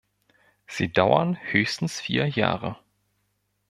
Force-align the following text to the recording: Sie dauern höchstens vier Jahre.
Sie 0.65 0.91
dauern 0.91 1.37
höchstens 1.39 1.99
vier 2.01 2.25
Jahre. 2.27 2.75